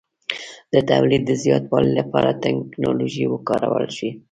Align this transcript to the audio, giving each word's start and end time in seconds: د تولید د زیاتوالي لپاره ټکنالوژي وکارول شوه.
د 0.73 0.75
تولید 0.89 1.23
د 1.25 1.31
زیاتوالي 1.43 1.91
لپاره 1.99 2.37
ټکنالوژي 2.43 3.25
وکارول 3.29 3.87
شوه. 3.97 4.11